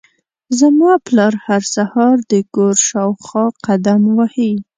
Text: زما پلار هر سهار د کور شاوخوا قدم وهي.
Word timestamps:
زما 0.59 0.91
پلار 1.05 1.33
هر 1.45 1.61
سهار 1.75 2.15
د 2.31 2.33
کور 2.53 2.75
شاوخوا 2.89 3.45
قدم 3.65 4.01
وهي. 4.17 4.53